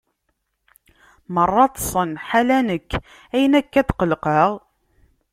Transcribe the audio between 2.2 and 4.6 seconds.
ḥala nekk, ayen akka tqelqeɣ?